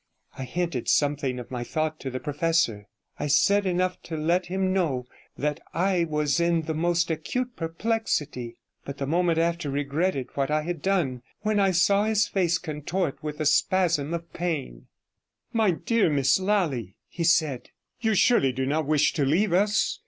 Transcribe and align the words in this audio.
I 0.35 0.45
hinted 0.45 0.89
something 0.89 1.37
of 1.37 1.51
my 1.51 1.63
thought 1.63 1.99
to 1.99 2.09
the 2.09 2.19
professor; 2.19 2.87
I 3.19 3.27
said 3.27 3.67
enough 3.67 4.01
to 4.01 4.17
let 4.17 4.47
him 4.47 4.73
know 4.73 5.05
that 5.37 5.59
I 5.75 6.05
was 6.05 6.39
in 6.39 6.63
the 6.63 6.73
most 6.73 7.11
acute 7.11 7.55
perplexity, 7.55 8.57
but 8.83 8.97
the 8.97 9.05
moment 9.05 9.37
after 9.37 9.69
regretted 9.69 10.29
what 10.33 10.49
I 10.49 10.63
had 10.63 10.81
done 10.81 11.21
when 11.41 11.59
I 11.59 11.69
saw 11.69 12.05
his 12.05 12.25
face 12.27 12.57
contort 12.57 13.21
with 13.21 13.39
a 13.39 13.45
spasm 13.45 14.15
of 14.15 14.33
pain. 14.33 14.87
'My 15.53 15.69
dear 15.69 16.09
Miss 16.09 16.39
Lally,' 16.39 16.95
he 17.07 17.23
said, 17.23 17.69
'you 17.99 18.15
surely 18.15 18.51
do 18.51 18.65
not 18.65 18.87
wish 18.87 19.13
to 19.13 19.23
leave 19.23 19.53
us? 19.53 19.99